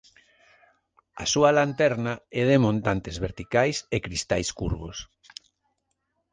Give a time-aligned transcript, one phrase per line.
[1.23, 4.97] A súa lanterna é de montantes verticais e cristais curvos.